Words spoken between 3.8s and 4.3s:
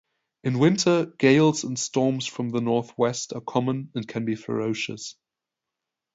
and can